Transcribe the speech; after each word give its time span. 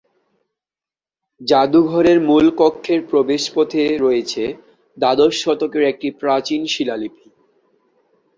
জাদুঘরের 1.41 2.17
মূল 2.21 2.45
কক্ষের 2.57 3.01
প্রবেশ 3.09 3.43
পথে 3.55 3.83
রয়েছে 3.97 4.43
দ্বাদশ 4.97 5.33
শতকের 5.43 5.83
একটি 5.83 6.07
প্রাচীন 6.21 6.61
শিলালিপি। 6.65 7.25